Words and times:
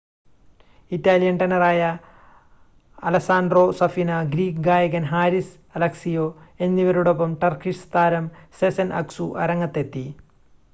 Italian 0.91 1.35
ടെനറായ 1.37 1.81
Alessandro 3.03 3.63
Safina 3.73 4.17
Greek 4.31 4.65
ഗായകൻ 4.67 5.05
Haris 5.11 5.55
Alexiou 5.75 6.27
എന്നിവരോടൊപ്പം 6.59 7.39
ടർക്കിഷ് 7.43 7.89
താരം 7.95 8.27
സെസെൻ 8.59 8.91
അക്‌സു 8.95 9.27
അരങ്ങത്തെത്തി 9.37 10.05